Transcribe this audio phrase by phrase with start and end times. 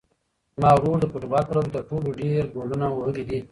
[0.55, 3.39] زما ورور د فوټبال په لوبه کې تر ټولو ډېر ګولونه وهلي دي.